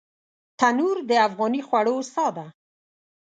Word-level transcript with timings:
تنور 0.59 0.97
د 1.09 1.11
افغاني 1.27 1.61
خوړو 1.67 1.95
ساه 2.13 2.29
ده 2.35 2.47